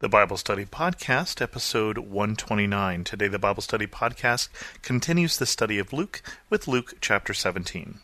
[0.00, 3.04] The Bible Study Podcast, episode 129.
[3.04, 4.48] Today, the Bible Study Podcast
[4.82, 6.20] continues the study of Luke
[6.50, 8.00] with Luke chapter 17.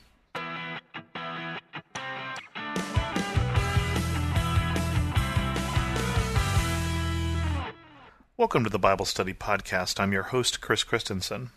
[8.37, 9.99] Welcome to the Bible Study Podcast.
[9.99, 11.51] I'm your host, Chris Christensen.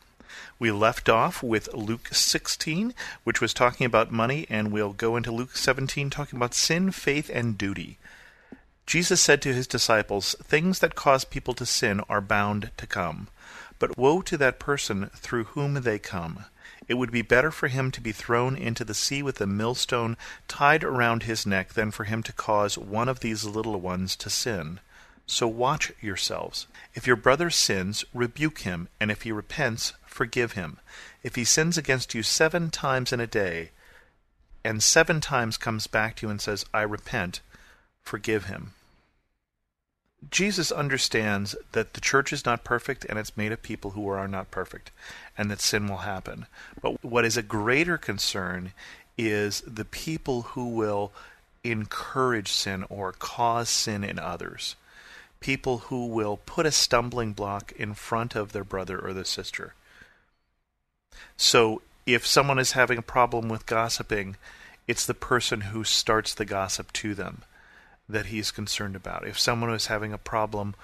[0.58, 5.32] We left off with Luke 16, which was talking about money, and we'll go into
[5.32, 8.00] Luke 17, talking about sin, faith, and duty.
[8.86, 13.28] Jesus said to his disciples, Things that cause people to sin are bound to come.
[13.80, 16.46] But woe to that person through whom they come.
[16.88, 20.18] It would be better for him to be thrown into the sea with a millstone
[20.48, 24.30] tied around his neck than for him to cause one of these little ones to
[24.30, 24.80] sin.
[25.26, 26.68] So watch yourselves.
[26.94, 30.80] If your brother sins, rebuke him, and if he repents, forgive him.
[31.24, 33.72] If he sins against you seven times in a day,
[34.66, 37.40] and seven times comes back to you and says, I repent,
[38.04, 38.74] forgive him.
[40.30, 44.28] Jesus understands that the church is not perfect and it's made of people who are
[44.28, 44.92] not perfect
[45.38, 46.46] and that sin will happen.
[46.82, 48.74] But what is a greater concern
[49.18, 51.12] is the people who will
[51.64, 54.76] encourage sin or cause sin in others.
[55.40, 59.74] People who will put a stumbling block in front of their brother or their sister.
[61.36, 64.38] So if someone is having a problem with gossiping,
[64.88, 67.44] it's the person who starts the gossip to them
[68.10, 69.28] that he's concerned about.
[69.28, 70.76] If someone is having a problem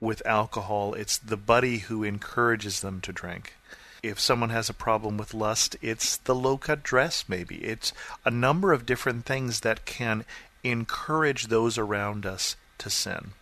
[0.00, 3.54] with alcohol, it's the buddy who encourages them to drink.
[4.02, 7.56] If someone has a problem with lust, it's the low cut dress, maybe.
[7.56, 7.92] It's
[8.24, 10.24] a number of different things that can
[10.62, 13.32] encourage those around us to sin.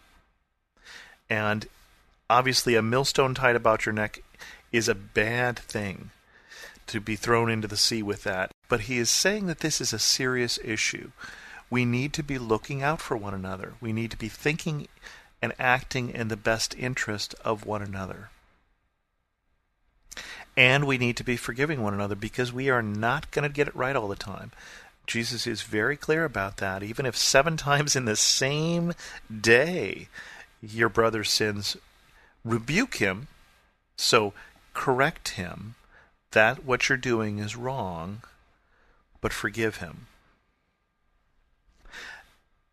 [1.29, 1.67] And
[2.31, 4.23] obviously, a millstone tied about your neck
[4.73, 6.11] is a bad thing
[6.87, 8.51] to be thrown into the sea with that.
[8.69, 11.11] But he is saying that this is a serious issue
[11.71, 13.75] we need to be looking out for one another.
[13.81, 14.89] We need to be thinking
[15.43, 18.31] and acting in the best interest of one another.
[20.57, 23.69] And we need to be forgiving one another because we are not going to get
[23.69, 24.53] it right all the time.
[25.07, 26.83] Jesus is very clear about that.
[26.83, 28.93] Even if seven times in the same
[29.41, 30.09] day
[30.63, 31.77] your brother sins,
[32.45, 33.29] rebuke him.
[33.97, 34.33] So
[34.73, 35.75] correct him
[36.33, 38.23] that what you're doing is wrong,
[39.21, 40.07] but forgive him.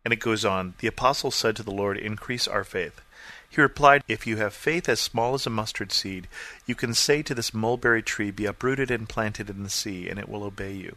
[0.04, 3.00] And it goes on The apostles said to the Lord, Increase our faith.
[3.48, 6.28] He replied, If you have faith as small as a mustard seed,
[6.66, 10.18] you can say to this mulberry tree, Be uprooted and planted in the sea, and
[10.18, 10.96] it will obey you.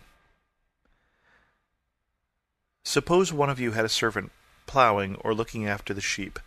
[2.84, 4.32] Suppose one of you had a servant
[4.66, 6.40] plowing or looking after the sheep.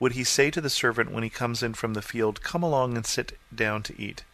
[0.00, 2.96] Would he say to the servant when he comes in from the field, Come along
[2.96, 4.24] and sit down to eat?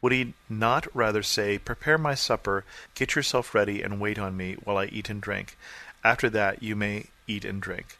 [0.00, 2.64] Would he not rather say, Prepare my supper,
[2.94, 5.56] get yourself ready, and wait on me while I eat and drink?
[6.04, 7.98] After that you may eat and drink.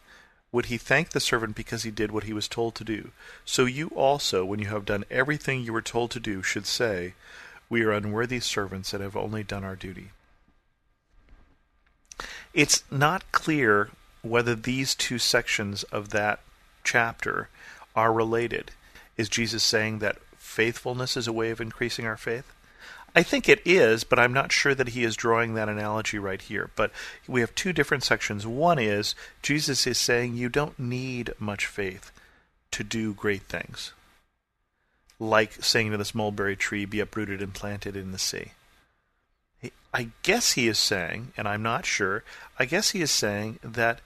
[0.52, 3.10] Would he thank the servant because he did what he was told to do?
[3.44, 7.14] So you also, when you have done everything you were told to do, should say,
[7.70, 10.10] We are unworthy servants and have only done our duty.
[12.52, 13.90] It's not clear
[14.20, 16.40] whether these two sections of that
[16.84, 17.48] chapter
[17.96, 18.72] are related.
[19.16, 22.52] Is Jesus saying that faithfulness is a way of increasing our faith?
[23.14, 26.40] I think it is, but I'm not sure that he is drawing that analogy right
[26.40, 26.70] here.
[26.76, 26.92] But
[27.28, 28.46] we have two different sections.
[28.46, 32.10] One is Jesus is saying you don't need much faith
[32.70, 33.92] to do great things,
[35.20, 38.52] like saying to this mulberry tree, be uprooted and planted in the sea.
[39.94, 42.24] I guess he is saying, and I'm not sure,
[42.58, 44.00] I guess he is saying that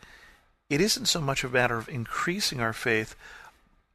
[0.69, 3.15] it isn't so much a matter of increasing our faith,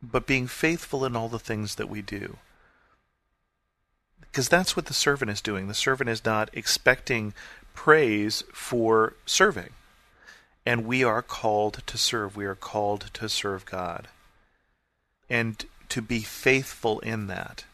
[0.02, 2.38] but being faithful in all the things that we do.
[4.32, 5.68] Because that's what the servant is doing.
[5.68, 7.34] The servant is not expecting
[7.74, 9.72] praise for serving.
[10.66, 12.38] And we are called to serve.
[12.38, 14.08] We are called to serve God.
[15.30, 17.66] And to be faithful in that.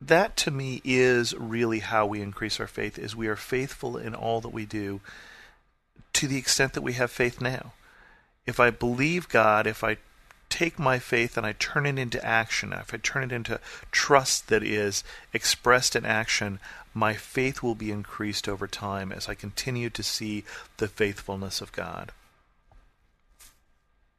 [0.00, 4.14] That to me is really how we increase our faith is we are faithful in
[4.14, 5.00] all that we do
[6.14, 7.72] to the extent that we have faith now.
[8.46, 9.98] If I believe God, if I
[10.48, 14.48] take my faith and I turn it into action, if I turn it into trust
[14.48, 16.58] that is expressed in action,
[16.94, 20.44] my faith will be increased over time as I continue to see
[20.78, 22.12] the faithfulness of God.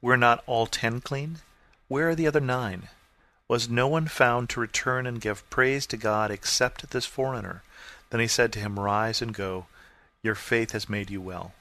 [0.00, 1.38] were not all ten clean?
[1.88, 2.88] Where are the other nine?
[3.48, 7.62] Was no one found to return and give praise to God except this foreigner?
[8.10, 9.66] Then he said to him, Rise and go.
[10.22, 11.52] Your faith has made you well.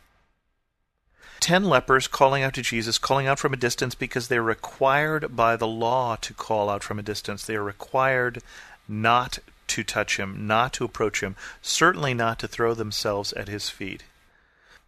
[1.39, 5.55] Ten lepers calling out to Jesus, calling out from a distance because they're required by
[5.55, 7.45] the law to call out from a distance.
[7.45, 8.41] They are required
[8.87, 13.69] not to touch him, not to approach him, certainly not to throw themselves at his
[13.69, 14.03] feet.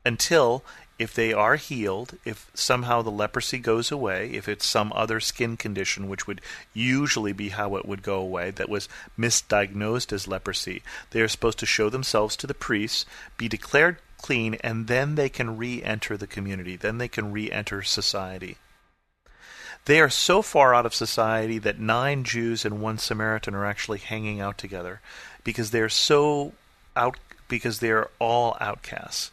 [0.08, 0.64] Until,
[0.98, 5.58] if they are healed, if somehow the leprosy goes away, if it's some other skin
[5.58, 6.40] condition, which would
[6.74, 8.88] usually be how it would go away, that was
[9.20, 10.82] misdiagnosed as leprosy,
[11.12, 13.06] they are supposed to show themselves to the priests,
[13.38, 16.78] be declared clean, and then they can re enter the community.
[16.78, 18.58] Then they can re enter society.
[19.84, 24.00] They are so far out of society that nine Jews and one Samaritan are actually
[24.00, 25.02] hanging out together
[25.44, 26.54] because they're so
[26.96, 27.18] out
[27.50, 29.32] because they're all outcasts.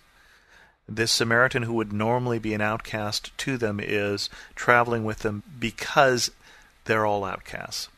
[0.89, 6.31] This Samaritan who would normally be an outcast to them is traveling with them because
[6.85, 7.89] they're all outcasts.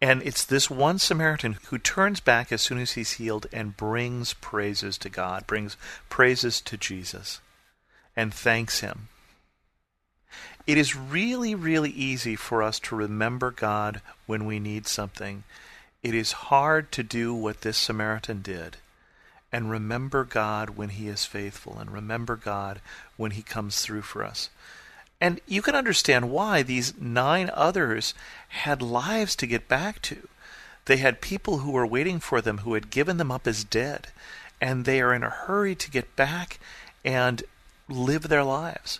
[0.00, 4.34] And it's this one Samaritan who turns back as soon as he's healed and brings
[4.34, 5.78] praises to God, brings
[6.10, 7.40] praises to Jesus,
[8.14, 9.08] and thanks him.
[10.66, 15.44] It is really, really easy for us to remember God when we need something.
[16.02, 18.76] It is hard to do what this Samaritan did
[19.54, 22.80] and remember God when He is faithful and remember God
[23.16, 24.50] when He comes through for us.
[25.20, 28.14] And you can understand why these nine others
[28.48, 30.26] had lives to get back to.
[30.86, 34.08] They had people who were waiting for them who had given them up as dead,
[34.60, 36.58] and they are in a hurry to get back
[37.04, 37.44] and
[37.88, 38.98] live their lives.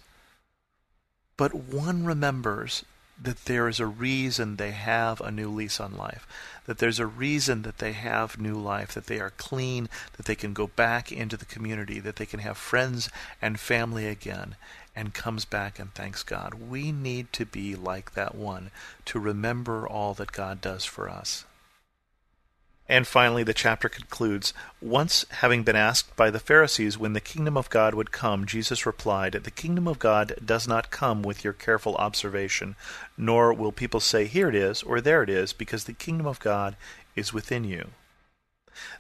[1.37, 2.85] But one remembers
[3.21, 6.27] that there is a reason they have a new lease on life,
[6.67, 10.35] that there's a reason that they have new life, that they are clean, that they
[10.35, 13.09] can go back into the community, that they can have friends
[13.41, 14.57] and family again,
[14.97, 16.55] and comes back and thanks God.
[16.55, 18.71] We need to be like that one
[19.07, 21.45] to remember all that God does for us.
[22.87, 24.53] And finally, the chapter concludes
[24.83, 28.85] Once having been asked by the Pharisees when the kingdom of God would come, Jesus
[28.85, 32.77] replied, The kingdom of God does not come with your careful observation,
[33.17, 36.41] nor will people say, Here it is, or there it is, because the kingdom of
[36.41, 36.77] God
[37.17, 37.93] is within you.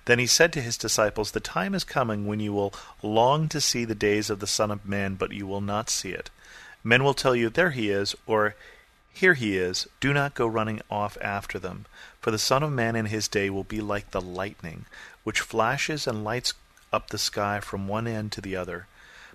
[0.06, 2.72] Then he said to his disciples, The time is coming when you will
[3.02, 6.10] long to see the days of the Son of Man, but you will not see
[6.10, 6.30] it.
[6.82, 8.54] Men will tell you, There he is, or
[9.14, 11.86] here he is, do not go running off after them.
[12.20, 14.86] For the Son of Man in his day will be like the lightning,
[15.22, 16.52] which flashes and lights
[16.92, 18.88] up the sky from one end to the other.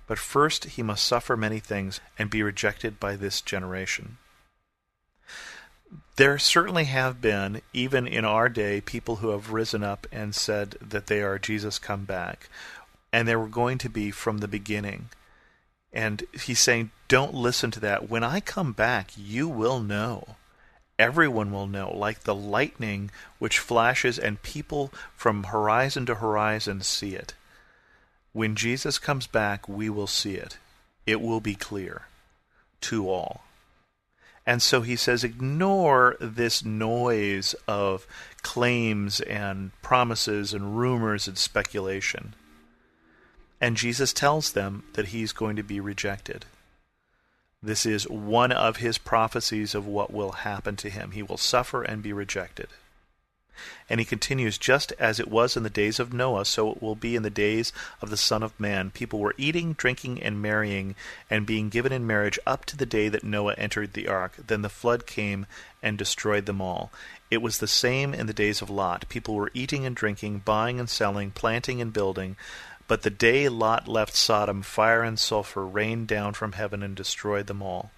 [0.06, 4.18] But first he must suffer many things and be rejected by this generation.
[6.18, 10.76] There certainly have been, even in our day, people who have risen up and said
[10.81, 12.50] that they are Jesus come back.
[13.14, 15.10] And they were going to be from the beginning.
[15.91, 18.09] And he's saying, don't listen to that.
[18.09, 20.36] When I come back, you will know.
[21.00, 23.09] Everyone will know, like the lightning
[23.39, 27.33] which flashes, and people from horizon to horizon see it.
[28.33, 30.57] When Jesus comes back, we will see it.
[31.07, 32.03] It will be clear
[32.81, 33.44] to all.
[34.45, 38.06] And so he says, ignore this noise of
[38.42, 42.33] claims and promises and rumors and speculation.
[43.61, 46.45] And Jesus tells them that he's going to be rejected.
[47.61, 51.11] This is one of his prophecies of what will happen to him.
[51.11, 52.68] He will suffer and be rejected.
[53.89, 56.95] And he continues, just as it was in the days of Noah, so it will
[56.95, 58.92] be in the days of the Son of Man.
[58.92, 60.95] People were eating, drinking, and marrying,
[61.30, 64.35] and being given in marriage up to the day that Noah entered the ark.
[64.47, 65.45] Then the flood came
[65.83, 66.92] and destroyed them all.
[67.30, 69.09] It was the same in the days of Lot.
[69.09, 72.37] People were eating and drinking, buying and selling, planting and building.
[72.90, 77.46] But the day Lot left Sodom, fire and sulfur rained down from heaven and destroyed
[77.46, 77.92] them all.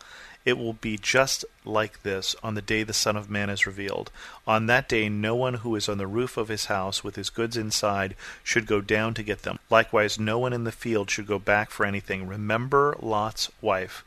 [0.44, 4.12] It will be just like this on the day the Son of Man is revealed.
[4.46, 7.30] On that day, no one who is on the roof of his house with his
[7.30, 9.60] goods inside should go down to get them.
[9.70, 12.28] Likewise, no one in the field should go back for anything.
[12.28, 14.04] Remember Lot's wife.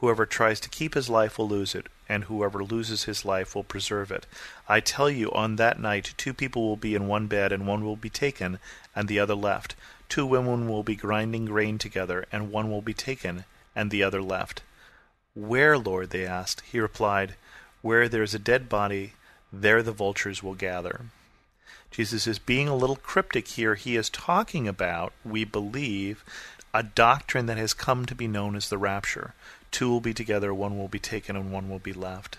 [0.00, 3.64] Whoever tries to keep his life will lose it, and whoever loses his life will
[3.64, 4.26] preserve it.
[4.68, 7.82] I tell you, on that night, two people will be in one bed, and one
[7.82, 8.58] will be taken,
[8.94, 9.74] and the other left.
[10.08, 13.44] Two women will be grinding grain together, and one will be taken,
[13.74, 14.62] and the other left.
[15.34, 16.10] Where, Lord?
[16.10, 16.62] they asked.
[16.62, 17.34] He replied,
[17.82, 19.12] Where there is a dead body,
[19.52, 21.06] there the vultures will gather.
[21.90, 23.74] Jesus is being a little cryptic here.
[23.74, 26.24] He is talking about, we believe,
[26.74, 29.34] a doctrine that has come to be known as the rapture.
[29.70, 32.38] Two will be together, one will be taken, and one will be left.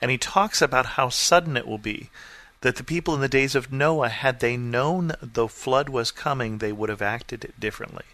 [0.00, 2.10] And he talks about how sudden it will be
[2.64, 6.56] that the people in the days of Noah, had they known the flood was coming,
[6.56, 8.06] they would have acted differently.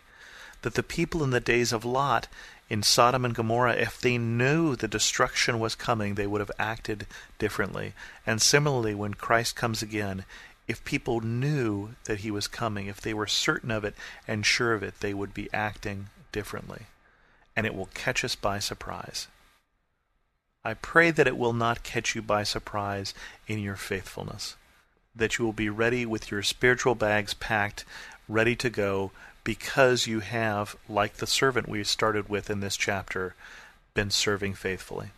[0.62, 2.26] That the people in the days of Lot,
[2.69, 7.07] in Sodom and Gomorrah, if they knew the destruction was coming, they would have acted
[7.38, 7.92] differently.
[8.26, 10.25] And similarly, when Christ comes again,
[10.66, 13.95] if people knew that he was coming, if they were certain of it
[14.26, 16.87] and sure of it, they would be acting differently.
[17.54, 19.28] And it will catch us by surprise.
[20.64, 23.14] I pray that it will not catch you by surprise
[23.47, 24.57] in your faithfulness,
[25.17, 27.85] that you will be ready with your spiritual bags packed,
[28.29, 29.11] ready to go,
[29.43, 33.35] because you have, like the servant we started with in this chapter,
[33.95, 35.11] been serving faithfully.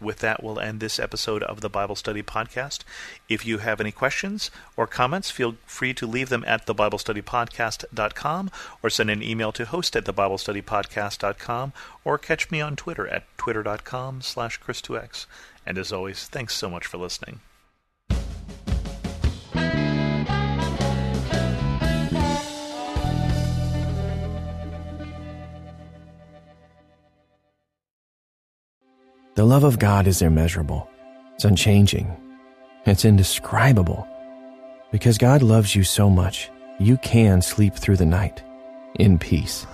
[0.00, 2.80] With that, we'll end this episode of the Bible Study Podcast.
[3.28, 8.50] If you have any questions or comments, feel free to leave them at thebiblestudypodcast.com
[8.82, 11.72] or send an email to host at thebiblestudypodcast.com
[12.04, 15.26] or catch me on Twitter at twitter.com slash chris2x.
[15.66, 17.40] And as always, thanks so much for listening.
[29.40, 30.86] The love of God is immeasurable,
[31.34, 32.14] it's unchanging,
[32.84, 34.06] it's indescribable.
[34.92, 38.42] Because God loves you so much, you can sleep through the night
[38.96, 39.66] in peace.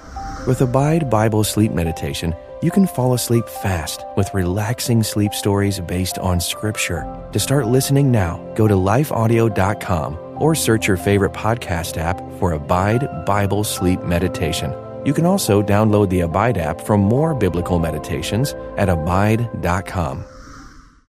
[0.47, 2.33] With Abide Bible Sleep Meditation,
[2.63, 7.03] you can fall asleep fast with relaxing sleep stories based on Scripture.
[7.33, 13.27] To start listening now, go to lifeaudio.com or search your favorite podcast app for Abide
[13.27, 14.73] Bible Sleep Meditation.
[15.07, 20.25] You can also download the Abide app for more biblical meditations at abide.com.